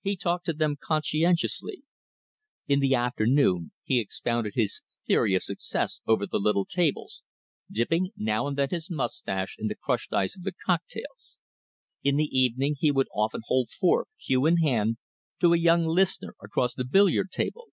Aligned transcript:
He 0.00 0.16
talked 0.16 0.46
to 0.46 0.52
them 0.52 0.74
conscientiously. 0.82 1.84
In 2.66 2.80
the 2.80 2.96
afternoon 2.96 3.70
he 3.84 4.00
expounded 4.00 4.54
his 4.56 4.80
theory 5.06 5.36
of 5.36 5.44
success 5.44 6.00
over 6.08 6.26
the 6.26 6.40
little 6.40 6.64
tables, 6.66 7.22
dipping 7.70 8.10
now 8.16 8.48
and 8.48 8.58
then 8.58 8.70
his 8.70 8.90
moustache 8.90 9.54
in 9.56 9.68
the 9.68 9.76
crushed 9.80 10.12
ice 10.12 10.36
of 10.36 10.42
the 10.42 10.54
cocktails; 10.66 11.38
in 12.02 12.16
the 12.16 12.36
evening 12.36 12.74
he 12.80 12.90
would 12.90 13.06
often 13.14 13.42
hold 13.46 13.70
forth, 13.70 14.08
cue 14.26 14.44
in 14.44 14.56
hand, 14.56 14.96
to 15.38 15.52
a 15.54 15.56
young 15.56 15.86
listener 15.86 16.34
across 16.42 16.74
the 16.74 16.84
billiard 16.84 17.30
table. 17.30 17.68